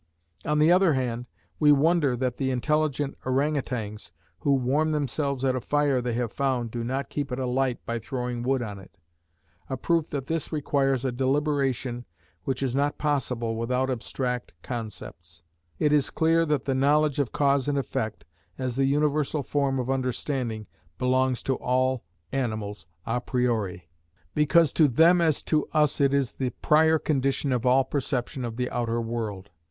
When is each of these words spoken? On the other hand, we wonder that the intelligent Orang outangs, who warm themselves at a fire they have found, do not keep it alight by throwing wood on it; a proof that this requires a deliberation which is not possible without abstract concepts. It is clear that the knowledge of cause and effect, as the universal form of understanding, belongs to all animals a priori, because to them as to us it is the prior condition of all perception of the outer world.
On 0.45 0.57
the 0.57 0.71
other 0.71 0.93
hand, 0.93 1.27
we 1.59 1.71
wonder 1.71 2.15
that 2.15 2.37
the 2.37 2.49
intelligent 2.49 3.15
Orang 3.23 3.55
outangs, 3.55 4.13
who 4.39 4.55
warm 4.55 4.89
themselves 4.89 5.45
at 5.45 5.55
a 5.55 5.61
fire 5.61 6.01
they 6.01 6.13
have 6.13 6.33
found, 6.33 6.71
do 6.71 6.83
not 6.83 7.11
keep 7.11 7.31
it 7.31 7.37
alight 7.37 7.85
by 7.85 7.99
throwing 7.99 8.41
wood 8.41 8.63
on 8.63 8.79
it; 8.79 8.97
a 9.69 9.77
proof 9.77 10.09
that 10.09 10.25
this 10.25 10.51
requires 10.51 11.05
a 11.05 11.11
deliberation 11.11 12.05
which 12.45 12.63
is 12.63 12.75
not 12.75 12.97
possible 12.97 13.55
without 13.55 13.91
abstract 13.91 14.55
concepts. 14.63 15.43
It 15.77 15.93
is 15.93 16.09
clear 16.09 16.47
that 16.47 16.65
the 16.65 16.73
knowledge 16.73 17.19
of 17.19 17.31
cause 17.31 17.67
and 17.67 17.77
effect, 17.77 18.25
as 18.57 18.77
the 18.77 18.85
universal 18.85 19.43
form 19.43 19.77
of 19.77 19.91
understanding, 19.91 20.65
belongs 20.97 21.43
to 21.43 21.57
all 21.57 22.03
animals 22.31 22.87
a 23.05 23.21
priori, 23.21 23.87
because 24.33 24.73
to 24.73 24.87
them 24.87 25.21
as 25.21 25.43
to 25.43 25.67
us 25.75 26.01
it 26.01 26.11
is 26.11 26.31
the 26.31 26.49
prior 26.63 26.97
condition 26.97 27.51
of 27.53 27.67
all 27.67 27.83
perception 27.83 28.43
of 28.43 28.57
the 28.57 28.67
outer 28.71 28.99
world. 28.99 29.51